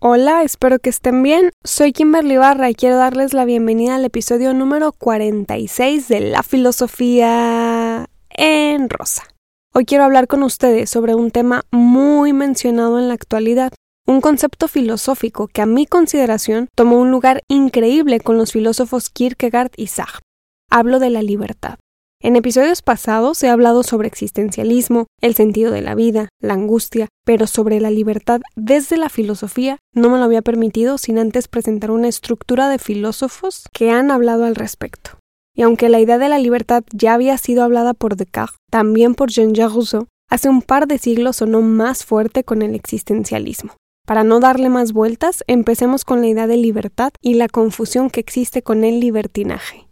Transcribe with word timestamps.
Hola, 0.00 0.44
espero 0.44 0.78
que 0.78 0.90
estén 0.90 1.24
bien. 1.24 1.50
Soy 1.64 1.92
Kimberly 1.92 2.36
Barra 2.36 2.70
y 2.70 2.74
quiero 2.76 2.98
darles 2.98 3.32
la 3.32 3.44
bienvenida 3.44 3.96
al 3.96 4.04
episodio 4.04 4.54
número 4.54 4.92
46 4.92 6.06
de 6.06 6.20
La 6.20 6.44
Filosofía 6.44 8.06
en 8.30 8.90
Rosa. 8.90 9.24
Hoy 9.74 9.86
quiero 9.86 10.04
hablar 10.04 10.28
con 10.28 10.44
ustedes 10.44 10.88
sobre 10.88 11.16
un 11.16 11.32
tema 11.32 11.64
muy 11.72 12.32
mencionado 12.32 13.00
en 13.00 13.08
la 13.08 13.14
actualidad, 13.14 13.72
un 14.06 14.20
concepto 14.20 14.68
filosófico 14.68 15.48
que 15.48 15.62
a 15.62 15.66
mi 15.66 15.84
consideración 15.84 16.68
tomó 16.76 17.00
un 17.00 17.10
lugar 17.10 17.42
increíble 17.48 18.20
con 18.20 18.38
los 18.38 18.52
filósofos 18.52 19.10
Kierkegaard 19.10 19.72
y 19.76 19.88
Sartre. 19.88 20.22
Hablo 20.70 21.00
de 21.00 21.10
la 21.10 21.22
libertad. 21.22 21.80
En 22.20 22.34
episodios 22.34 22.82
pasados 22.82 23.40
he 23.44 23.48
hablado 23.48 23.84
sobre 23.84 24.08
existencialismo, 24.08 25.06
el 25.20 25.36
sentido 25.36 25.70
de 25.70 25.82
la 25.82 25.94
vida, 25.94 26.28
la 26.42 26.54
angustia, 26.54 27.06
pero 27.24 27.46
sobre 27.46 27.80
la 27.80 27.90
libertad 27.90 28.40
desde 28.56 28.96
la 28.96 29.08
filosofía 29.08 29.78
no 29.94 30.10
me 30.10 30.18
lo 30.18 30.24
había 30.24 30.42
permitido 30.42 30.98
sin 30.98 31.18
antes 31.18 31.46
presentar 31.46 31.92
una 31.92 32.08
estructura 32.08 32.68
de 32.68 32.80
filósofos 32.80 33.68
que 33.72 33.92
han 33.92 34.10
hablado 34.10 34.46
al 34.46 34.56
respecto. 34.56 35.12
Y 35.54 35.62
aunque 35.62 35.88
la 35.88 36.00
idea 36.00 36.18
de 36.18 36.28
la 36.28 36.40
libertad 36.40 36.82
ya 36.92 37.14
había 37.14 37.38
sido 37.38 37.62
hablada 37.62 37.94
por 37.94 38.16
Descartes, 38.16 38.56
también 38.68 39.14
por 39.14 39.30
Jean-Jacques 39.30 39.74
Rousseau, 39.74 40.06
hace 40.28 40.48
un 40.48 40.62
par 40.62 40.88
de 40.88 40.98
siglos 40.98 41.36
sonó 41.36 41.62
más 41.62 42.04
fuerte 42.04 42.42
con 42.42 42.62
el 42.62 42.74
existencialismo. 42.74 43.76
Para 44.06 44.24
no 44.24 44.40
darle 44.40 44.70
más 44.70 44.92
vueltas, 44.92 45.44
empecemos 45.46 46.04
con 46.04 46.20
la 46.20 46.26
idea 46.26 46.48
de 46.48 46.56
libertad 46.56 47.10
y 47.20 47.34
la 47.34 47.48
confusión 47.48 48.10
que 48.10 48.20
existe 48.20 48.62
con 48.62 48.82
el 48.82 48.98
libertinaje. 48.98 49.87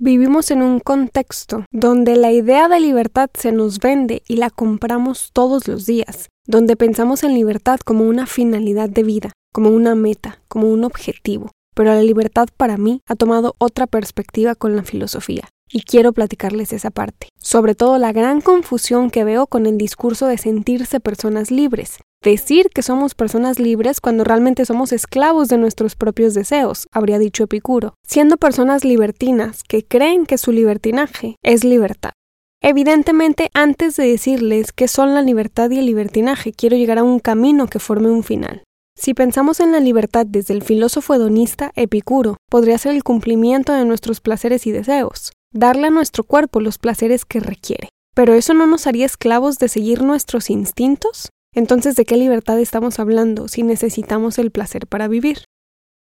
Vivimos 0.00 0.52
en 0.52 0.62
un 0.62 0.78
contexto 0.78 1.64
donde 1.72 2.14
la 2.14 2.30
idea 2.30 2.68
de 2.68 2.78
libertad 2.78 3.30
se 3.34 3.50
nos 3.50 3.80
vende 3.80 4.22
y 4.28 4.36
la 4.36 4.48
compramos 4.48 5.30
todos 5.32 5.66
los 5.66 5.86
días, 5.86 6.28
donde 6.46 6.76
pensamos 6.76 7.24
en 7.24 7.34
libertad 7.34 7.80
como 7.84 8.04
una 8.04 8.28
finalidad 8.28 8.88
de 8.88 9.02
vida, 9.02 9.32
como 9.52 9.70
una 9.70 9.96
meta, 9.96 10.38
como 10.46 10.68
un 10.68 10.84
objetivo. 10.84 11.50
Pero 11.74 11.92
la 11.92 12.02
libertad 12.02 12.46
para 12.56 12.76
mí 12.76 13.00
ha 13.08 13.16
tomado 13.16 13.56
otra 13.58 13.88
perspectiva 13.88 14.54
con 14.54 14.76
la 14.76 14.84
filosofía, 14.84 15.48
y 15.68 15.82
quiero 15.82 16.12
platicarles 16.12 16.72
esa 16.72 16.90
parte, 16.90 17.28
sobre 17.40 17.74
todo 17.74 17.98
la 17.98 18.12
gran 18.12 18.40
confusión 18.40 19.10
que 19.10 19.24
veo 19.24 19.48
con 19.48 19.66
el 19.66 19.78
discurso 19.78 20.28
de 20.28 20.38
sentirse 20.38 21.00
personas 21.00 21.50
libres, 21.50 21.98
decir 22.22 22.70
que 22.70 22.82
somos 22.82 23.14
personas 23.14 23.58
libres 23.58 24.00
cuando 24.00 24.24
realmente 24.24 24.64
somos 24.64 24.92
esclavos 24.92 25.48
de 25.48 25.58
nuestros 25.58 25.94
propios 25.96 26.34
deseos, 26.34 26.88
habría 26.92 27.18
dicho 27.18 27.44
Epicuro, 27.44 27.94
siendo 28.06 28.36
personas 28.36 28.84
libertinas 28.84 29.62
que 29.62 29.84
creen 29.84 30.26
que 30.26 30.38
su 30.38 30.52
libertinaje 30.52 31.36
es 31.42 31.64
libertad. 31.64 32.12
Evidentemente, 32.60 33.50
antes 33.54 33.94
de 33.96 34.08
decirles 34.08 34.72
qué 34.72 34.88
son 34.88 35.14
la 35.14 35.22
libertad 35.22 35.70
y 35.70 35.78
el 35.78 35.86
libertinaje, 35.86 36.52
quiero 36.52 36.76
llegar 36.76 36.98
a 36.98 37.04
un 37.04 37.20
camino 37.20 37.68
que 37.68 37.78
forme 37.78 38.10
un 38.10 38.24
final. 38.24 38.64
Si 38.96 39.14
pensamos 39.14 39.60
en 39.60 39.70
la 39.70 39.78
libertad 39.78 40.26
desde 40.26 40.54
el 40.54 40.64
filósofo 40.64 41.14
hedonista 41.14 41.70
Epicuro, 41.76 42.36
podría 42.50 42.78
ser 42.78 42.96
el 42.96 43.04
cumplimiento 43.04 43.72
de 43.72 43.84
nuestros 43.84 44.20
placeres 44.20 44.66
y 44.66 44.72
deseos, 44.72 45.30
darle 45.54 45.86
a 45.86 45.90
nuestro 45.90 46.24
cuerpo 46.24 46.60
los 46.60 46.78
placeres 46.78 47.24
que 47.24 47.38
requiere. 47.38 47.90
¿Pero 48.16 48.34
eso 48.34 48.54
no 48.54 48.66
nos 48.66 48.88
haría 48.88 49.06
esclavos 49.06 49.60
de 49.60 49.68
seguir 49.68 50.02
nuestros 50.02 50.50
instintos? 50.50 51.28
Entonces, 51.54 51.96
¿de 51.96 52.04
qué 52.04 52.16
libertad 52.16 52.58
estamos 52.58 52.98
hablando 52.98 53.48
si 53.48 53.62
necesitamos 53.62 54.38
el 54.38 54.50
placer 54.50 54.86
para 54.86 55.08
vivir? 55.08 55.44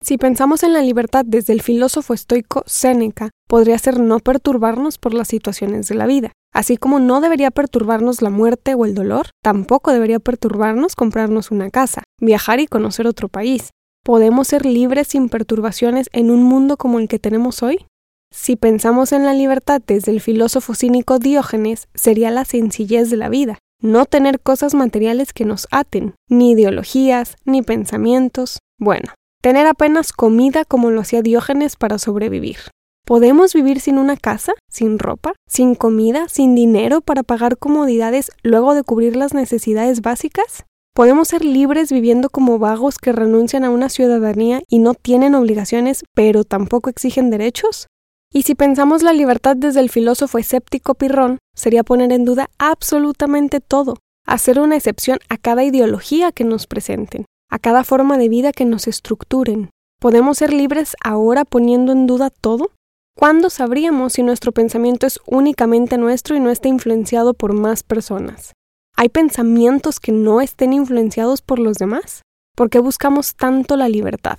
Si 0.02 0.18
pensamos 0.18 0.64
en 0.64 0.72
la 0.72 0.82
libertad 0.82 1.24
desde 1.24 1.52
el 1.52 1.62
filósofo 1.62 2.12
estoico 2.12 2.64
Séneca, 2.66 3.30
podría 3.48 3.78
ser 3.78 4.00
no 4.00 4.18
perturbarnos 4.18 4.98
por 4.98 5.14
las 5.14 5.28
situaciones 5.28 5.86
de 5.86 5.94
la 5.94 6.06
vida. 6.06 6.32
Así 6.52 6.76
como 6.76 6.98
no 6.98 7.20
debería 7.20 7.50
perturbarnos 7.50 8.20
la 8.20 8.30
muerte 8.30 8.74
o 8.74 8.84
el 8.84 8.94
dolor, 8.94 9.30
tampoco 9.42 9.92
debería 9.92 10.18
perturbarnos 10.18 10.96
comprarnos 10.96 11.50
una 11.50 11.70
casa, 11.70 12.02
viajar 12.20 12.58
y 12.58 12.66
conocer 12.66 13.06
otro 13.06 13.28
país. 13.28 13.70
¿Podemos 14.04 14.48
ser 14.48 14.66
libres 14.66 15.06
sin 15.08 15.28
perturbaciones 15.28 16.08
en 16.12 16.32
un 16.32 16.42
mundo 16.42 16.76
como 16.76 16.98
el 16.98 17.06
que 17.06 17.20
tenemos 17.20 17.62
hoy? 17.62 17.86
Si 18.32 18.56
pensamos 18.56 19.12
en 19.12 19.24
la 19.24 19.34
libertad 19.34 19.80
desde 19.86 20.10
el 20.10 20.20
filósofo 20.20 20.74
cínico 20.74 21.20
Diógenes, 21.20 21.86
sería 21.94 22.30
la 22.32 22.44
sencillez 22.44 23.10
de 23.10 23.18
la 23.18 23.28
vida, 23.28 23.58
no 23.82 24.06
tener 24.06 24.40
cosas 24.40 24.74
materiales 24.74 25.32
que 25.32 25.44
nos 25.44 25.68
aten, 25.70 26.14
ni 26.28 26.52
ideologías, 26.52 27.36
ni 27.44 27.62
pensamientos. 27.62 28.60
Bueno, 28.78 29.12
tener 29.42 29.66
apenas 29.66 30.12
comida 30.12 30.64
como 30.64 30.90
lo 30.90 31.00
hacía 31.00 31.20
Diógenes 31.20 31.76
para 31.76 31.98
sobrevivir. 31.98 32.58
¿Podemos 33.04 33.52
vivir 33.52 33.80
sin 33.80 33.98
una 33.98 34.16
casa, 34.16 34.54
sin 34.70 35.00
ropa, 35.00 35.34
sin 35.48 35.74
comida, 35.74 36.28
sin 36.28 36.54
dinero 36.54 37.00
para 37.00 37.24
pagar 37.24 37.58
comodidades 37.58 38.30
luego 38.44 38.74
de 38.74 38.84
cubrir 38.84 39.16
las 39.16 39.34
necesidades 39.34 40.00
básicas? 40.00 40.64
¿Podemos 40.94 41.28
ser 41.28 41.44
libres 41.44 41.90
viviendo 41.90 42.30
como 42.30 42.58
vagos 42.58 42.98
que 42.98 43.12
renuncian 43.12 43.64
a 43.64 43.70
una 43.70 43.88
ciudadanía 43.88 44.62
y 44.68 44.78
no 44.78 44.94
tienen 44.94 45.34
obligaciones 45.34 46.04
pero 46.14 46.44
tampoco 46.44 46.90
exigen 46.90 47.30
derechos? 47.30 47.88
Y 48.32 48.42
si 48.42 48.54
pensamos 48.54 49.02
la 49.02 49.12
libertad 49.12 49.56
desde 49.56 49.80
el 49.80 49.90
filósofo 49.90 50.38
escéptico 50.38 50.94
Pirrón, 50.94 51.38
sería 51.54 51.84
poner 51.84 52.12
en 52.12 52.24
duda 52.24 52.48
absolutamente 52.58 53.60
todo, 53.60 53.98
hacer 54.26 54.58
una 54.58 54.76
excepción 54.76 55.18
a 55.28 55.36
cada 55.36 55.64
ideología 55.64 56.32
que 56.32 56.44
nos 56.44 56.66
presenten, 56.66 57.26
a 57.50 57.58
cada 57.58 57.84
forma 57.84 58.16
de 58.16 58.30
vida 58.30 58.52
que 58.52 58.64
nos 58.64 58.88
estructuren. 58.88 59.70
¿Podemos 60.00 60.38
ser 60.38 60.52
libres 60.52 60.96
ahora 61.04 61.44
poniendo 61.44 61.92
en 61.92 62.06
duda 62.06 62.30
todo? 62.30 62.70
¿Cuándo 63.14 63.50
sabríamos 63.50 64.14
si 64.14 64.22
nuestro 64.22 64.52
pensamiento 64.52 65.06
es 65.06 65.20
únicamente 65.26 65.98
nuestro 65.98 66.34
y 66.34 66.40
no 66.40 66.50
está 66.50 66.68
influenciado 66.68 67.34
por 67.34 67.52
más 67.52 67.82
personas? 67.82 68.52
¿Hay 68.96 69.10
pensamientos 69.10 70.00
que 70.00 70.12
no 70.12 70.40
estén 70.40 70.72
influenciados 70.72 71.42
por 71.42 71.58
los 71.58 71.76
demás? 71.76 72.22
¿Por 72.56 72.70
qué 72.70 72.78
buscamos 72.78 73.34
tanto 73.34 73.76
la 73.76 73.88
libertad? 73.88 74.38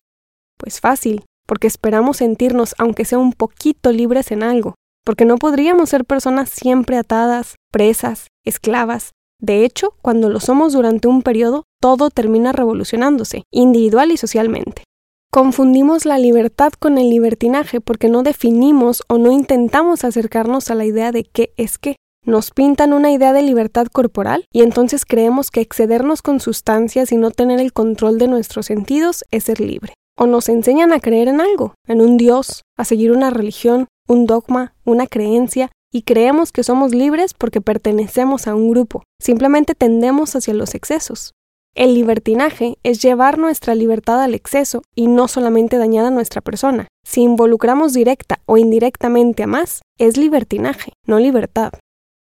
Pues 0.57 0.79
fácil, 0.79 1.23
porque 1.45 1.67
esperamos 1.67 2.17
sentirnos, 2.17 2.75
aunque 2.77 3.05
sea 3.05 3.19
un 3.19 3.33
poquito 3.33 3.91
libres 3.91 4.31
en 4.31 4.43
algo, 4.43 4.75
porque 5.05 5.25
no 5.25 5.37
podríamos 5.37 5.89
ser 5.89 6.05
personas 6.05 6.49
siempre 6.49 6.97
atadas, 6.97 7.55
presas, 7.71 8.27
esclavas. 8.45 9.11
De 9.39 9.65
hecho, 9.65 9.95
cuando 10.01 10.29
lo 10.29 10.39
somos 10.39 10.73
durante 10.73 11.07
un 11.07 11.21
periodo, 11.21 11.63
todo 11.81 12.09
termina 12.09 12.53
revolucionándose, 12.53 13.43
individual 13.51 14.11
y 14.11 14.17
socialmente. 14.17 14.83
Confundimos 15.31 16.05
la 16.05 16.17
libertad 16.17 16.71
con 16.79 16.97
el 16.97 17.09
libertinaje 17.09 17.81
porque 17.81 18.07
no 18.07 18.23
definimos 18.23 19.03
o 19.09 19.17
no 19.17 19.31
intentamos 19.31 20.03
acercarnos 20.05 20.69
a 20.69 20.75
la 20.75 20.85
idea 20.85 21.11
de 21.11 21.23
qué 21.23 21.53
es 21.57 21.77
qué. 21.77 21.95
Nos 22.25 22.51
pintan 22.51 22.93
una 22.93 23.11
idea 23.11 23.33
de 23.33 23.41
libertad 23.41 23.87
corporal 23.87 24.45
y 24.53 24.61
entonces 24.61 25.05
creemos 25.05 25.51
que 25.51 25.59
excedernos 25.59 26.21
con 26.21 26.39
sustancias 26.39 27.11
y 27.11 27.17
no 27.17 27.31
tener 27.31 27.59
el 27.59 27.73
control 27.73 28.17
de 28.17 28.27
nuestros 28.27 28.67
sentidos 28.67 29.25
es 29.31 29.45
ser 29.45 29.59
libre 29.59 29.93
o 30.17 30.27
nos 30.27 30.49
enseñan 30.49 30.93
a 30.93 30.99
creer 30.99 31.27
en 31.27 31.41
algo, 31.41 31.73
en 31.87 32.01
un 32.01 32.17
Dios, 32.17 32.61
a 32.77 32.85
seguir 32.85 33.11
una 33.11 33.29
religión, 33.29 33.87
un 34.07 34.25
dogma, 34.25 34.75
una 34.85 35.07
creencia, 35.07 35.71
y 35.91 36.01
creemos 36.01 36.51
que 36.51 36.63
somos 36.63 36.93
libres 36.93 37.33
porque 37.33 37.61
pertenecemos 37.61 38.47
a 38.47 38.55
un 38.55 38.69
grupo. 38.69 39.03
Simplemente 39.21 39.75
tendemos 39.75 40.35
hacia 40.35 40.53
los 40.53 40.73
excesos. 40.73 41.33
El 41.75 41.95
libertinaje 41.95 42.77
es 42.83 43.01
llevar 43.01 43.39
nuestra 43.39 43.73
libertad 43.73 44.21
al 44.21 44.35
exceso 44.35 44.83
y 44.95 45.07
no 45.07 45.27
solamente 45.27 45.77
dañar 45.77 46.05
a 46.05 46.11
nuestra 46.11 46.41
persona. 46.41 46.87
Si 47.03 47.21
involucramos 47.21 47.93
directa 47.93 48.39
o 48.45 48.57
indirectamente 48.57 49.43
a 49.43 49.47
más, 49.47 49.81
es 49.97 50.17
libertinaje, 50.17 50.93
no 51.07 51.19
libertad. 51.19 51.73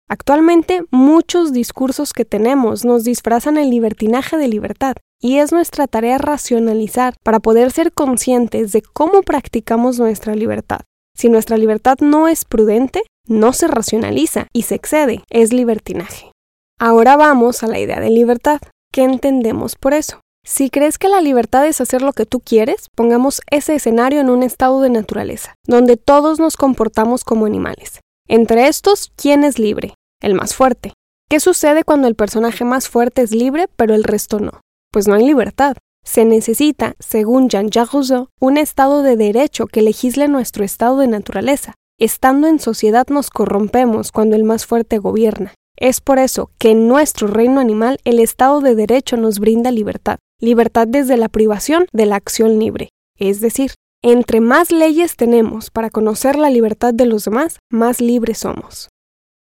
Actualmente 0.08 0.84
muchos 0.90 1.52
discursos 1.52 2.14
que 2.14 2.24
tenemos 2.24 2.84
nos 2.84 3.04
disfrazan 3.04 3.58
el 3.58 3.68
libertinaje 3.68 4.38
de 4.38 4.48
libertad, 4.48 4.96
y 5.20 5.38
es 5.38 5.52
nuestra 5.52 5.86
tarea 5.86 6.16
racionalizar 6.16 7.14
para 7.22 7.40
poder 7.40 7.70
ser 7.70 7.92
conscientes 7.92 8.72
de 8.72 8.80
cómo 8.80 9.22
practicamos 9.22 9.98
nuestra 9.98 10.34
libertad. 10.34 10.80
Si 11.14 11.28
nuestra 11.28 11.58
libertad 11.58 11.98
no 12.00 12.28
es 12.28 12.44
prudente, 12.44 13.02
no 13.26 13.52
se 13.52 13.68
racionaliza 13.68 14.46
y 14.54 14.62
se 14.62 14.76
excede, 14.76 15.22
es 15.28 15.52
libertinaje. 15.52 16.32
Ahora 16.78 17.16
vamos 17.16 17.62
a 17.62 17.66
la 17.66 17.78
idea 17.78 18.00
de 18.00 18.10
libertad. 18.10 18.60
¿Qué 18.92 19.02
entendemos 19.02 19.74
por 19.76 19.92
eso? 19.92 20.20
Si 20.46 20.70
crees 20.70 20.96
que 20.96 21.08
la 21.08 21.20
libertad 21.20 21.66
es 21.66 21.80
hacer 21.80 22.00
lo 22.00 22.14
que 22.14 22.24
tú 22.24 22.40
quieres, 22.40 22.86
pongamos 22.94 23.42
ese 23.50 23.74
escenario 23.74 24.20
en 24.20 24.30
un 24.30 24.42
estado 24.42 24.80
de 24.80 24.88
naturaleza, 24.88 25.54
donde 25.66 25.98
todos 25.98 26.38
nos 26.38 26.56
comportamos 26.56 27.24
como 27.24 27.44
animales. 27.44 28.00
Entre 28.28 28.68
estos, 28.68 29.10
¿quién 29.16 29.44
es 29.44 29.58
libre? 29.58 29.94
El 30.20 30.34
más 30.34 30.54
fuerte. 30.54 30.92
¿Qué 31.28 31.40
sucede 31.40 31.84
cuando 31.84 32.08
el 32.08 32.14
personaje 32.14 32.64
más 32.64 32.88
fuerte 32.88 33.22
es 33.22 33.32
libre 33.32 33.66
pero 33.76 33.94
el 33.94 34.04
resto 34.04 34.40
no? 34.40 34.60
Pues 34.90 35.06
no 35.06 35.14
hay 35.14 35.26
libertad. 35.26 35.76
Se 36.04 36.24
necesita, 36.24 36.94
según 36.98 37.48
Jean-Jacques 37.48 37.92
Rousseau, 37.92 38.28
un 38.40 38.56
estado 38.56 39.02
de 39.02 39.16
derecho 39.16 39.66
que 39.66 39.82
legisle 39.82 40.26
nuestro 40.26 40.64
estado 40.64 40.98
de 40.98 41.06
naturaleza. 41.06 41.74
Estando 41.98 42.46
en 42.46 42.60
sociedad 42.60 43.06
nos 43.08 43.28
corrompemos 43.28 44.10
cuando 44.10 44.36
el 44.36 44.44
más 44.44 44.64
fuerte 44.64 44.98
gobierna. 44.98 45.52
Es 45.76 46.00
por 46.00 46.18
eso 46.18 46.50
que 46.58 46.70
en 46.70 46.88
nuestro 46.88 47.28
reino 47.28 47.60
animal 47.60 48.00
el 48.04 48.18
Estado 48.18 48.60
de 48.60 48.74
Derecho 48.74 49.16
nos 49.16 49.38
brinda 49.38 49.70
libertad, 49.70 50.18
libertad 50.40 50.88
desde 50.88 51.16
la 51.16 51.28
privación 51.28 51.86
de 51.92 52.06
la 52.06 52.16
acción 52.16 52.58
libre. 52.58 52.88
Es 53.16 53.40
decir, 53.40 53.72
entre 54.02 54.40
más 54.40 54.72
leyes 54.72 55.16
tenemos 55.16 55.70
para 55.70 55.90
conocer 55.90 56.36
la 56.36 56.50
libertad 56.50 56.94
de 56.94 57.06
los 57.06 57.24
demás, 57.24 57.58
más 57.70 58.00
libres 58.00 58.38
somos. 58.38 58.88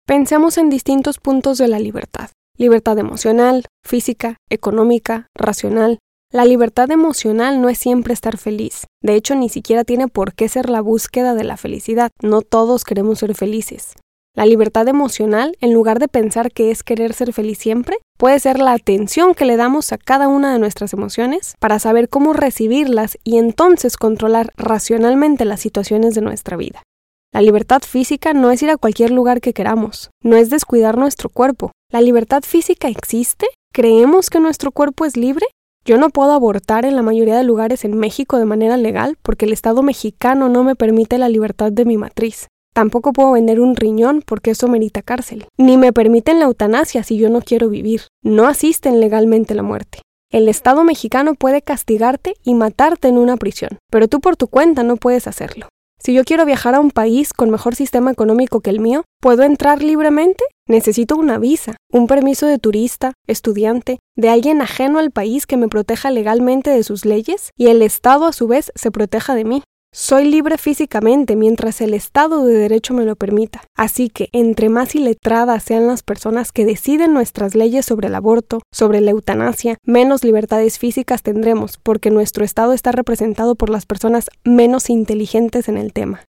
Pensemos 0.09 0.57
en 0.57 0.71
distintos 0.71 1.19
puntos 1.19 1.59
de 1.59 1.69
la 1.69 1.79
libertad. 1.79 2.31
Libertad 2.57 2.97
emocional, 2.97 3.67
física, 3.87 4.39
económica, 4.49 5.27
racional. 5.35 5.99
La 6.33 6.47
libertad 6.47 6.91
emocional 6.91 7.61
no 7.61 7.69
es 7.69 7.77
siempre 7.77 8.15
estar 8.15 8.39
feliz. 8.39 8.87
De 9.03 9.17
hecho, 9.17 9.35
ni 9.35 9.51
siquiera 9.51 9.85
tiene 9.85 10.09
por 10.09 10.33
qué 10.33 10.49
ser 10.49 10.71
la 10.71 10.81
búsqueda 10.81 11.35
de 11.35 11.45
la 11.45 11.59
felicidad. 11.59 12.11
No 12.23 12.41
todos 12.41 12.85
queremos 12.85 13.19
ser 13.19 13.35
felices. 13.35 13.97
La 14.35 14.47
libertad 14.47 14.89
emocional, 14.89 15.55
en 15.61 15.75
lugar 15.75 15.99
de 15.99 16.09
pensar 16.09 16.53
que 16.53 16.71
es 16.71 16.83
querer 16.83 17.13
ser 17.13 17.35
feliz 17.35 17.59
siempre, 17.59 17.99
puede 18.17 18.41
ser 18.41 18.61
la 18.61 18.73
atención 18.73 19.35
que 19.35 19.45
le 19.45 19.59
damos 19.59 19.93
a 19.93 19.99
cada 19.99 20.27
una 20.29 20.55
de 20.55 20.59
nuestras 20.59 20.95
emociones 20.95 21.55
para 21.59 21.79
saber 21.79 22.09
cómo 22.09 22.33
recibirlas 22.33 23.19
y 23.25 23.37
entonces 23.37 23.99
controlar 23.99 24.55
racionalmente 24.57 25.45
las 25.45 25.61
situaciones 25.61 26.15
de 26.15 26.23
nuestra 26.23 26.57
vida. 26.57 26.83
La 27.31 27.43
libertad 27.43 27.83
física 27.83 28.33
no 28.33 28.51
es 28.51 28.63
ir 28.63 28.71
a 28.71 28.79
cualquier 28.79 29.11
lugar 29.11 29.43
que 29.43 29.53
queramos, 29.53 30.11
no 30.23 30.37
es 30.37 30.49
descuidar 30.49 30.97
nuestro 30.97 31.29
cuerpo. 31.29 31.73
¿La 31.93 32.01
libertad 32.01 32.43
física 32.43 32.89
existe? 32.89 33.47
¿Creemos 33.71 34.31
que 34.31 34.41
nuestro 34.41 34.73
cuerpo 34.73 35.05
es 35.05 35.15
libre? 35.15 35.45
Yo 35.85 35.99
no 35.99 36.09
puedo 36.09 36.33
abortar 36.33 36.87
en 36.87 36.97
la 36.97 37.03
mayoría 37.03 37.37
de 37.37 37.45
lugares 37.45 37.85
en 37.85 37.99
México 37.99 38.39
de 38.39 38.47
manera 38.47 38.79
legal 38.79 39.19
porque 39.23 39.45
el 39.45 39.53
Estado 39.53 39.83
mexicano 39.83 40.49
no 40.49 40.65
me 40.65 40.75
permite 40.75 41.19
la 41.19 41.29
libertad 41.29 41.71
de 41.71 41.85
mi 41.85 41.99
matriz. 41.99 42.49
Tampoco 42.75 43.13
puedo 43.13 43.33
vender 43.33 43.61
un 43.61 43.77
riñón 43.77 44.23
porque 44.25 44.53
eso 44.53 44.67
merita 44.67 45.03
cárcel. 45.03 45.47
Ni 45.59 45.77
me 45.77 45.93
permiten 45.93 46.39
la 46.39 46.47
eutanasia 46.47 47.03
si 47.03 47.19
yo 47.19 47.29
no 47.29 47.43
quiero 47.43 47.69
vivir. 47.69 48.03
No 48.23 48.47
asisten 48.47 49.01
legalmente 49.01 49.55
la 49.55 49.63
muerte. 49.63 50.01
El 50.31 50.49
Estado 50.49 50.83
mexicano 50.83 51.35
puede 51.35 51.61
castigarte 51.61 52.35
y 52.43 52.55
matarte 52.55 53.09
en 53.09 53.19
una 53.19 53.37
prisión, 53.37 53.79
pero 53.91 54.09
tú 54.09 54.21
por 54.21 54.37
tu 54.37 54.49
cuenta 54.49 54.83
no 54.83 54.97
puedes 54.97 55.27
hacerlo. 55.27 55.69
Si 56.01 56.15
yo 56.15 56.25
quiero 56.25 56.45
viajar 56.45 56.77
a 56.77 56.81
un 56.81 56.93
país 56.93 57.33
con 57.33 57.51
mejor 57.51 57.75
sistema 57.75 58.13
económico 58.13 58.61
que 58.61 58.71
el 58.71 58.79
mío, 58.79 59.05
¿puedo 59.21 59.43
entrar 59.43 59.83
libremente? 59.83 60.45
Necesito 60.69 61.17
una 61.17 61.39
visa, 61.39 61.77
un 61.93 62.07
permiso 62.07 62.47
de 62.47 62.59
turista, 62.59 63.15
estudiante, 63.27 63.99
de 64.17 64.29
alguien 64.29 64.63
ajeno 64.63 65.01
al 65.01 65.11
país 65.11 65.45
que 65.45 65.57
me 65.57 65.69
proteja 65.69 66.11
legalmente 66.11 66.71
de 66.71 66.85
sus 66.85 67.05
leyes 67.05 67.51
y 67.57 67.67
el 67.67 67.83
Estado 67.83 68.27
a 68.27 68.33
su 68.33 68.47
vez 68.47 68.71
se 68.77 68.93
proteja 68.93 69.35
de 69.35 69.45
mí. 69.45 69.63
Soy 70.01 70.27
libre 70.27 70.59
físicamente 70.59 71.35
mientras 71.35 71.81
el 71.81 71.93
Estado 71.93 72.47
de 72.47 72.55
Derecho 72.55 72.95
me 72.95 73.05
lo 73.05 73.17
permita. 73.17 73.65
Así 73.77 74.11
que, 74.11 74.29
entre 74.31 74.69
más 74.69 74.95
iletradas 74.95 75.65
sean 75.65 75.89
las 75.89 76.05
personas 76.05 76.53
que 76.53 76.65
deciden 76.65 77.13
nuestras 77.13 77.57
leyes 77.57 77.85
sobre 77.85 78.07
el 78.07 78.15
aborto, 78.15 78.61
sobre 78.73 79.01
la 79.01 79.11
eutanasia, 79.11 79.77
menos 79.83 80.23
libertades 80.23 80.79
físicas 80.79 81.25
tendremos, 81.25 81.79
porque 81.83 82.13
nuestro 82.13 82.45
Estado 82.45 82.75
está 82.75 82.93
representado 82.93 83.57
por 83.57 83.71
las 83.71 83.87
personas 83.87 84.31
menos 84.45 84.89
inteligentes 84.89 85.69
en 85.69 85.77
el 85.77 85.93
tema. 85.93 86.23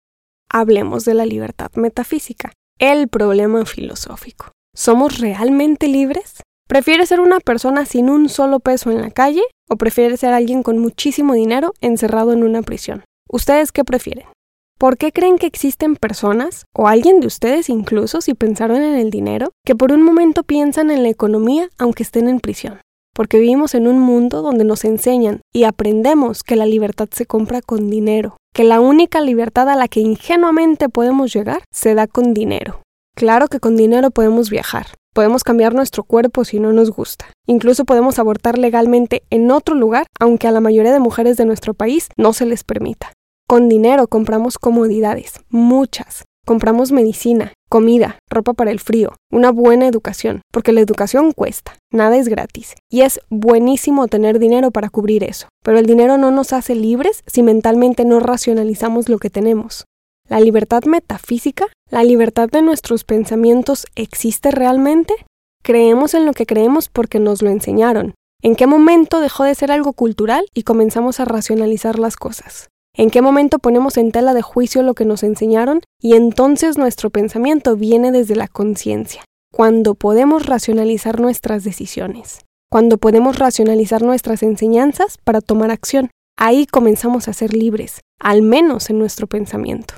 Hablemos 0.50 1.04
de 1.04 1.12
la 1.12 1.26
libertad 1.26 1.70
metafísica, 1.74 2.54
el 2.78 3.08
problema 3.08 3.66
filosófico. 3.66 4.46
¿Somos 4.74 5.18
realmente 5.18 5.88
libres? 5.88 6.40
¿Prefieres 6.68 7.10
ser 7.10 7.20
una 7.20 7.38
persona 7.38 7.84
sin 7.84 8.08
un 8.08 8.30
solo 8.30 8.60
peso 8.60 8.90
en 8.90 9.02
la 9.02 9.10
calle 9.10 9.42
o 9.68 9.76
prefieres 9.76 10.20
ser 10.20 10.32
alguien 10.32 10.62
con 10.62 10.78
muchísimo 10.78 11.34
dinero 11.34 11.74
encerrado 11.82 12.32
en 12.32 12.44
una 12.44 12.62
prisión? 12.62 13.04
¿Ustedes 13.30 13.72
qué 13.72 13.84
prefieren? 13.84 14.24
¿Por 14.78 14.96
qué 14.96 15.12
creen 15.12 15.36
que 15.36 15.46
existen 15.46 15.96
personas, 15.96 16.64
o 16.74 16.88
alguien 16.88 17.20
de 17.20 17.26
ustedes 17.26 17.68
incluso 17.68 18.22
si 18.22 18.32
pensaron 18.32 18.80
en 18.80 18.94
el 18.94 19.10
dinero, 19.10 19.50
que 19.66 19.74
por 19.74 19.92
un 19.92 20.02
momento 20.02 20.44
piensan 20.44 20.90
en 20.90 21.02
la 21.02 21.10
economía 21.10 21.68
aunque 21.76 22.04
estén 22.04 22.28
en 22.28 22.40
prisión? 22.40 22.80
Porque 23.14 23.38
vivimos 23.38 23.74
en 23.74 23.86
un 23.86 23.98
mundo 23.98 24.40
donde 24.40 24.64
nos 24.64 24.86
enseñan 24.86 25.42
y 25.52 25.64
aprendemos 25.64 26.42
que 26.42 26.56
la 26.56 26.64
libertad 26.64 27.08
se 27.12 27.26
compra 27.26 27.60
con 27.60 27.90
dinero, 27.90 28.38
que 28.54 28.64
la 28.64 28.80
única 28.80 29.20
libertad 29.20 29.68
a 29.68 29.76
la 29.76 29.88
que 29.88 30.00
ingenuamente 30.00 30.88
podemos 30.88 31.30
llegar 31.30 31.64
se 31.70 31.94
da 31.94 32.06
con 32.06 32.32
dinero. 32.32 32.80
Claro 33.14 33.48
que 33.48 33.60
con 33.60 33.76
dinero 33.76 34.10
podemos 34.10 34.48
viajar, 34.48 34.86
podemos 35.12 35.44
cambiar 35.44 35.74
nuestro 35.74 36.04
cuerpo 36.04 36.44
si 36.44 36.60
no 36.60 36.72
nos 36.72 36.92
gusta. 36.92 37.26
Incluso 37.46 37.84
podemos 37.84 38.18
abortar 38.18 38.56
legalmente 38.56 39.22
en 39.28 39.50
otro 39.50 39.74
lugar, 39.74 40.06
aunque 40.18 40.46
a 40.46 40.52
la 40.52 40.60
mayoría 40.60 40.92
de 40.92 41.00
mujeres 41.00 41.36
de 41.36 41.44
nuestro 41.44 41.74
país 41.74 42.08
no 42.16 42.32
se 42.32 42.46
les 42.46 42.64
permita. 42.64 43.12
Con 43.50 43.70
dinero 43.70 44.08
compramos 44.08 44.58
comodidades, 44.58 45.40
muchas. 45.48 46.26
Compramos 46.46 46.92
medicina, 46.92 47.54
comida, 47.70 48.18
ropa 48.28 48.52
para 48.52 48.70
el 48.70 48.78
frío, 48.78 49.14
una 49.32 49.50
buena 49.52 49.86
educación, 49.86 50.42
porque 50.52 50.72
la 50.72 50.82
educación 50.82 51.32
cuesta, 51.32 51.78
nada 51.90 52.18
es 52.18 52.28
gratis. 52.28 52.74
Y 52.90 53.00
es 53.00 53.20
buenísimo 53.30 54.06
tener 54.06 54.38
dinero 54.38 54.70
para 54.70 54.90
cubrir 54.90 55.24
eso, 55.24 55.48
pero 55.64 55.78
el 55.78 55.86
dinero 55.86 56.18
no 56.18 56.30
nos 56.30 56.52
hace 56.52 56.74
libres 56.74 57.22
si 57.26 57.42
mentalmente 57.42 58.04
no 58.04 58.20
racionalizamos 58.20 59.08
lo 59.08 59.18
que 59.18 59.30
tenemos. 59.30 59.86
¿La 60.28 60.40
libertad 60.40 60.82
metafísica, 60.84 61.68
la 61.90 62.04
libertad 62.04 62.50
de 62.50 62.60
nuestros 62.60 63.04
pensamientos, 63.04 63.86
existe 63.94 64.50
realmente? 64.50 65.14
Creemos 65.62 66.12
en 66.12 66.26
lo 66.26 66.34
que 66.34 66.44
creemos 66.44 66.90
porque 66.90 67.18
nos 67.18 67.40
lo 67.40 67.48
enseñaron. 67.48 68.12
¿En 68.42 68.56
qué 68.56 68.66
momento 68.66 69.20
dejó 69.20 69.44
de 69.44 69.54
ser 69.54 69.72
algo 69.72 69.94
cultural 69.94 70.44
y 70.52 70.64
comenzamos 70.64 71.18
a 71.18 71.24
racionalizar 71.24 71.98
las 71.98 72.16
cosas? 72.16 72.68
En 72.98 73.10
qué 73.10 73.22
momento 73.22 73.60
ponemos 73.60 73.96
en 73.96 74.10
tela 74.10 74.34
de 74.34 74.42
juicio 74.42 74.82
lo 74.82 74.94
que 74.94 75.04
nos 75.04 75.22
enseñaron 75.22 75.82
y 76.02 76.14
entonces 76.14 76.76
nuestro 76.76 77.10
pensamiento 77.10 77.76
viene 77.76 78.10
desde 78.10 78.34
la 78.34 78.48
conciencia, 78.48 79.24
cuando 79.52 79.94
podemos 79.94 80.46
racionalizar 80.46 81.20
nuestras 81.20 81.62
decisiones, 81.62 82.40
cuando 82.68 82.98
podemos 82.98 83.38
racionalizar 83.38 84.02
nuestras 84.02 84.42
enseñanzas 84.42 85.16
para 85.22 85.40
tomar 85.40 85.70
acción. 85.70 86.10
Ahí 86.36 86.66
comenzamos 86.66 87.28
a 87.28 87.34
ser 87.34 87.54
libres, 87.54 88.00
al 88.20 88.42
menos 88.42 88.90
en 88.90 88.98
nuestro 88.98 89.28
pensamiento. 89.28 89.94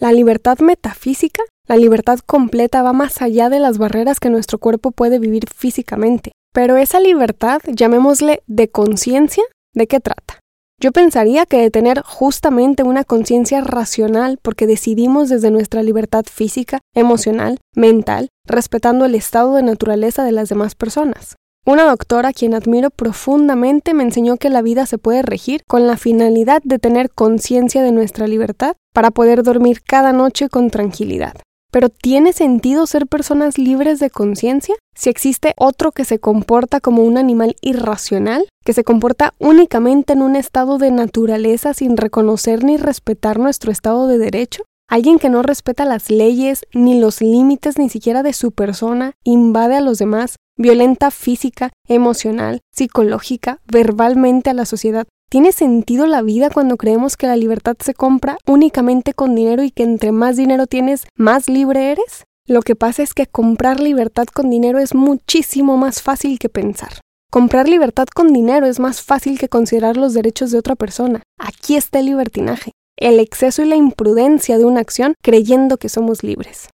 La 0.00 0.10
libertad 0.10 0.58
metafísica, 0.58 1.44
la 1.68 1.76
libertad 1.76 2.18
completa 2.26 2.82
va 2.82 2.92
más 2.92 3.22
allá 3.22 3.50
de 3.50 3.60
las 3.60 3.78
barreras 3.78 4.18
que 4.18 4.30
nuestro 4.30 4.58
cuerpo 4.58 4.90
puede 4.90 5.20
vivir 5.20 5.44
físicamente. 5.48 6.32
Pero 6.52 6.76
esa 6.76 6.98
libertad, 6.98 7.60
llamémosle 7.68 8.42
de 8.48 8.68
conciencia, 8.68 9.44
¿de 9.74 9.86
qué 9.86 10.00
trata? 10.00 10.41
Yo 10.82 10.90
pensaría 10.90 11.46
que 11.46 11.58
de 11.58 11.70
tener 11.70 12.02
justamente 12.02 12.82
una 12.82 13.04
conciencia 13.04 13.60
racional 13.60 14.40
porque 14.42 14.66
decidimos 14.66 15.28
desde 15.28 15.52
nuestra 15.52 15.80
libertad 15.84 16.24
física, 16.28 16.80
emocional, 16.92 17.60
mental, 17.76 18.30
respetando 18.48 19.04
el 19.04 19.14
estado 19.14 19.54
de 19.54 19.62
naturaleza 19.62 20.24
de 20.24 20.32
las 20.32 20.48
demás 20.48 20.74
personas. 20.74 21.36
Una 21.64 21.84
doctora 21.84 22.32
quien 22.32 22.54
admiro 22.54 22.90
profundamente 22.90 23.94
me 23.94 24.02
enseñó 24.02 24.38
que 24.38 24.50
la 24.50 24.60
vida 24.60 24.84
se 24.86 24.98
puede 24.98 25.22
regir 25.22 25.62
con 25.68 25.86
la 25.86 25.96
finalidad 25.96 26.60
de 26.64 26.80
tener 26.80 27.12
conciencia 27.12 27.84
de 27.84 27.92
nuestra 27.92 28.26
libertad 28.26 28.74
para 28.92 29.12
poder 29.12 29.44
dormir 29.44 29.82
cada 29.84 30.12
noche 30.12 30.48
con 30.48 30.68
tranquilidad. 30.68 31.34
Pero 31.70 31.90
¿tiene 31.90 32.32
sentido 32.32 32.88
ser 32.88 33.06
personas 33.06 33.56
libres 33.56 34.00
de 34.00 34.10
conciencia 34.10 34.74
si 34.94 35.10
existe 35.10 35.54
otro 35.56 35.92
que 35.92 36.04
se 36.04 36.18
comporta 36.18 36.80
como 36.80 37.02
un 37.02 37.18
animal 37.18 37.56
irracional, 37.60 38.46
que 38.64 38.72
se 38.72 38.84
comporta 38.84 39.34
únicamente 39.38 40.12
en 40.12 40.22
un 40.22 40.36
estado 40.36 40.78
de 40.78 40.90
naturaleza 40.90 41.74
sin 41.74 41.96
reconocer 41.96 42.64
ni 42.64 42.76
respetar 42.76 43.38
nuestro 43.38 43.72
estado 43.72 44.06
de 44.06 44.18
derecho? 44.18 44.64
Alguien 44.88 45.18
que 45.18 45.30
no 45.30 45.42
respeta 45.42 45.84
las 45.84 46.10
leyes 46.10 46.66
ni 46.74 47.00
los 47.00 47.20
límites 47.20 47.78
ni 47.78 47.88
siquiera 47.88 48.22
de 48.22 48.32
su 48.32 48.52
persona, 48.52 49.14
invade 49.24 49.76
a 49.76 49.80
los 49.80 49.98
demás, 49.98 50.36
violenta 50.58 51.10
física, 51.10 51.70
emocional, 51.88 52.60
psicológica, 52.74 53.60
verbalmente 53.66 54.50
a 54.50 54.54
la 54.54 54.66
sociedad, 54.66 55.06
¿Tiene 55.32 55.52
sentido 55.52 56.04
la 56.04 56.20
vida 56.20 56.50
cuando 56.50 56.76
creemos 56.76 57.16
que 57.16 57.26
la 57.26 57.36
libertad 57.36 57.74
se 57.80 57.94
compra 57.94 58.36
únicamente 58.46 59.14
con 59.14 59.34
dinero 59.34 59.62
y 59.62 59.70
que 59.70 59.82
entre 59.82 60.12
más 60.12 60.36
dinero 60.36 60.66
tienes, 60.66 61.06
más 61.16 61.48
libre 61.48 61.90
eres? 61.90 62.26
Lo 62.46 62.62
que 62.62 62.74
pasa 62.74 63.02
es 63.02 63.14
que 63.14 63.26
comprar 63.26 63.78
libertad 63.78 64.26
con 64.26 64.50
dinero 64.50 64.80
es 64.80 64.94
muchísimo 64.94 65.76
más 65.76 66.02
fácil 66.02 66.40
que 66.40 66.48
pensar. 66.48 67.00
Comprar 67.30 67.68
libertad 67.68 68.06
con 68.12 68.32
dinero 68.32 68.66
es 68.66 68.80
más 68.80 69.00
fácil 69.00 69.38
que 69.38 69.48
considerar 69.48 69.96
los 69.96 70.12
derechos 70.12 70.50
de 70.50 70.58
otra 70.58 70.74
persona. 70.74 71.22
Aquí 71.38 71.76
está 71.76 72.00
el 72.00 72.06
libertinaje, 72.06 72.72
el 72.98 73.20
exceso 73.20 73.62
y 73.62 73.68
la 73.68 73.76
imprudencia 73.76 74.58
de 74.58 74.64
una 74.64 74.80
acción 74.80 75.14
creyendo 75.22 75.78
que 75.78 75.88
somos 75.88 76.24
libres. 76.24 76.68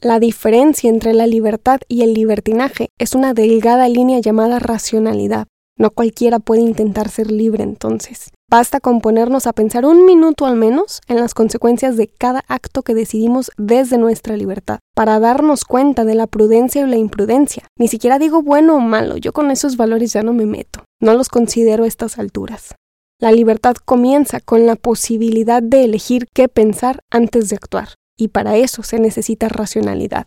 La 0.00 0.18
diferencia 0.18 0.90
entre 0.90 1.14
la 1.14 1.28
libertad 1.28 1.80
y 1.86 2.02
el 2.02 2.14
libertinaje 2.14 2.88
es 2.98 3.14
una 3.14 3.34
delgada 3.34 3.88
línea 3.88 4.18
llamada 4.18 4.58
racionalidad. 4.58 5.46
No 5.78 5.90
cualquiera 5.90 6.38
puede 6.38 6.60
intentar 6.60 7.08
ser 7.08 7.30
libre 7.30 7.62
entonces. 7.62 8.30
Basta 8.50 8.80
con 8.80 9.00
ponernos 9.00 9.46
a 9.46 9.54
pensar 9.54 9.86
un 9.86 10.04
minuto 10.04 10.44
al 10.44 10.56
menos 10.56 11.00
en 11.08 11.16
las 11.16 11.32
consecuencias 11.32 11.96
de 11.96 12.08
cada 12.08 12.44
acto 12.48 12.82
que 12.82 12.94
decidimos 12.94 13.50
desde 13.56 13.96
nuestra 13.96 14.36
libertad, 14.36 14.80
para 14.94 15.18
darnos 15.20 15.64
cuenta 15.64 16.04
de 16.04 16.14
la 16.14 16.26
prudencia 16.26 16.82
y 16.82 16.90
la 16.90 16.98
imprudencia. 16.98 17.66
Ni 17.78 17.88
siquiera 17.88 18.18
digo 18.18 18.42
bueno 18.42 18.76
o 18.76 18.80
malo, 18.80 19.16
yo 19.16 19.32
con 19.32 19.50
esos 19.50 19.78
valores 19.78 20.12
ya 20.12 20.22
no 20.22 20.34
me 20.34 20.44
meto, 20.44 20.84
no 21.00 21.14
los 21.14 21.30
considero 21.30 21.84
a 21.84 21.86
estas 21.86 22.18
alturas. 22.18 22.74
La 23.18 23.32
libertad 23.32 23.76
comienza 23.76 24.40
con 24.40 24.66
la 24.66 24.76
posibilidad 24.76 25.62
de 25.62 25.84
elegir 25.84 26.26
qué 26.34 26.48
pensar 26.48 27.00
antes 27.10 27.48
de 27.48 27.56
actuar, 27.56 27.94
y 28.18 28.28
para 28.28 28.56
eso 28.56 28.82
se 28.82 28.98
necesita 28.98 29.48
racionalidad. 29.48 30.26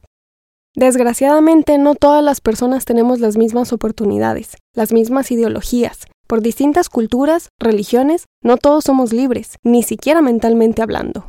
Desgraciadamente 0.75 1.77
no 1.77 1.95
todas 1.95 2.21
las 2.21 2.41
personas 2.41 2.83
tenemos 2.83 3.21
las 3.21 3.37
mismas 3.37 3.71
oportunidades, 3.71 4.57
las 4.73 4.91
mismas 4.91 5.31
ideologías. 5.31 6.05
Por 6.27 6.41
distintas 6.41 6.89
culturas, 6.89 7.49
religiones, 7.59 8.25
no 8.41 8.57
todos 8.57 8.83
somos 8.83 9.13
libres, 9.13 9.57
ni 9.63 9.83
siquiera 9.83 10.21
mentalmente 10.21 10.81
hablando. 10.81 11.25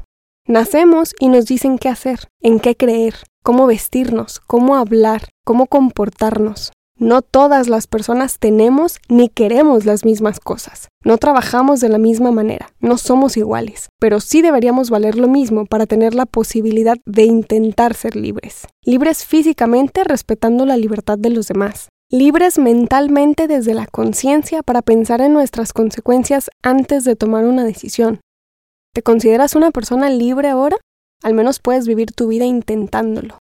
Nacemos 0.48 1.14
y 1.20 1.28
nos 1.28 1.46
dicen 1.46 1.78
qué 1.78 1.88
hacer, 1.88 2.28
en 2.40 2.58
qué 2.58 2.76
creer, 2.76 3.14
cómo 3.44 3.66
vestirnos, 3.66 4.40
cómo 4.40 4.74
hablar, 4.74 5.28
cómo 5.44 5.66
comportarnos. 5.66 6.72
No 6.98 7.20
todas 7.20 7.68
las 7.68 7.86
personas 7.86 8.38
tenemos 8.38 9.00
ni 9.10 9.28
queremos 9.28 9.84
las 9.84 10.06
mismas 10.06 10.40
cosas. 10.40 10.88
No 11.04 11.18
trabajamos 11.18 11.80
de 11.80 11.90
la 11.90 11.98
misma 11.98 12.32
manera, 12.32 12.72
no 12.80 12.96
somos 12.96 13.36
iguales, 13.36 13.90
pero 14.00 14.18
sí 14.18 14.40
deberíamos 14.40 14.88
valer 14.88 15.18
lo 15.18 15.28
mismo 15.28 15.66
para 15.66 15.84
tener 15.84 16.14
la 16.14 16.24
posibilidad 16.24 16.96
de 17.04 17.24
intentar 17.24 17.92
ser 17.92 18.16
libres. 18.16 18.66
Libres 18.82 19.26
físicamente 19.26 20.04
respetando 20.04 20.64
la 20.64 20.78
libertad 20.78 21.18
de 21.18 21.28
los 21.28 21.48
demás. 21.48 21.90
Libres 22.10 22.58
mentalmente 22.58 23.46
desde 23.46 23.74
la 23.74 23.86
conciencia 23.86 24.62
para 24.62 24.80
pensar 24.80 25.20
en 25.20 25.34
nuestras 25.34 25.74
consecuencias 25.74 26.48
antes 26.62 27.04
de 27.04 27.14
tomar 27.14 27.44
una 27.44 27.64
decisión. 27.64 28.20
¿Te 28.94 29.02
consideras 29.02 29.54
una 29.54 29.70
persona 29.70 30.08
libre 30.08 30.48
ahora? 30.48 30.78
Al 31.22 31.34
menos 31.34 31.60
puedes 31.60 31.86
vivir 31.86 32.12
tu 32.12 32.28
vida 32.28 32.46
intentándolo. 32.46 33.36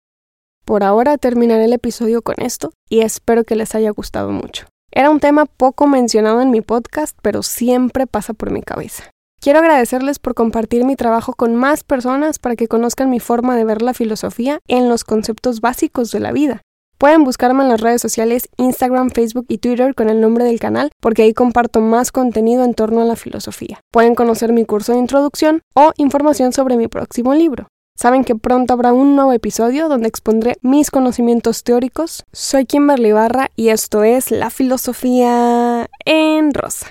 Por 0.66 0.84
ahora 0.84 1.20
terminaré 1.20 1.66
el 1.66 1.74
episodio 1.74 2.24
con 2.24 2.36
esto 2.40 2.72
y 2.90 3.02
espero 3.02 3.44
que 3.44 3.56
les 3.56 3.76
haya 3.76 3.92
gustado 3.92 4.32
mucho. 4.32 4.66
Era 4.92 5.12
un 5.12 5.20
tema 5.20 5.46
poco 5.46 5.86
mencionado 5.86 6.42
en 6.42 6.50
mi 6.50 6.62
podcast, 6.62 7.16
pero 7.22 7.44
siempre 7.44 8.08
pasa 8.08 8.34
por 8.34 8.50
mi 8.50 8.64
cabeza. 8.64 9.04
Quiero 9.40 9.60
agradecerles 9.60 10.18
por 10.18 10.34
compartir 10.34 10.84
mi 10.84 10.96
trabajo 10.96 11.34
con 11.34 11.56
más 11.56 11.84
personas 11.84 12.40
para 12.40 12.56
que 12.56 12.68
conozcan 12.68 13.12
mi 13.12 13.20
forma 13.20 13.56
de 13.56 13.64
ver 13.64 13.84
la 13.84 13.94
filosofía 13.94 14.58
en 14.68 14.90
los 14.90 15.04
conceptos 15.04 15.62
básicos 15.62 16.12
de 16.12 16.20
la 16.20 16.32
vida. 16.32 16.64
Pueden 16.98 17.24
buscarme 17.24 17.62
en 17.62 17.70
las 17.70 17.82
redes 17.82 18.02
sociales 18.02 18.50
Instagram, 18.58 19.12
Facebook 19.12 19.46
y 19.50 19.60
Twitter 19.60 19.94
con 19.94 20.10
el 20.10 20.20
nombre 20.20 20.46
del 20.46 20.60
canal 20.60 20.90
porque 21.00 21.22
ahí 21.22 21.34
comparto 21.36 21.80
más 21.80 22.12
contenido 22.12 22.64
en 22.64 22.74
torno 22.74 23.02
a 23.02 23.06
la 23.06 23.16
filosofía. 23.16 23.82
Pueden 23.92 24.16
conocer 24.16 24.52
mi 24.52 24.66
curso 24.66 24.94
de 24.94 25.00
introducción 25.00 25.62
o 25.76 25.92
información 25.98 26.54
sobre 26.54 26.76
mi 26.76 26.88
próximo 26.88 27.36
libro. 27.36 27.68
Saben 27.98 28.26
que 28.26 28.36
pronto 28.36 28.74
habrá 28.74 28.92
un 28.92 29.16
nuevo 29.16 29.32
episodio 29.32 29.88
donde 29.88 30.10
expondré 30.10 30.58
mis 30.62 30.92
conocimientos 30.92 31.64
teóricos. 31.64 32.26
Soy 32.34 32.66
Kimberly 32.66 33.14
Barra 33.14 33.52
y 33.56 33.70
esto 33.70 34.04
es 34.04 34.32
La 34.32 34.50
Filosofía 34.50 35.88
en 36.04 36.54
Rosa. 36.54 36.88